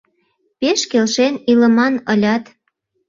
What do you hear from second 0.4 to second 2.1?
Пеш келшен илыман